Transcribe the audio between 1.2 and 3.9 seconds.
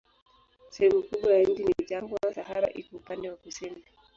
ya nchi ni jangwa, Sahara iko upande wa kusini.